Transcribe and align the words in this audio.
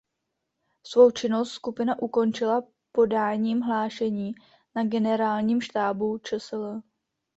Svou 0.83 1.11
činnost 1.11 1.51
skupina 1.51 1.99
ukončila 1.99 2.61
podáním 2.91 3.61
hlášení 3.61 4.35
na 4.75 4.83
generálním 4.83 5.61
štábu 5.61 6.17
čsl. 6.19 6.81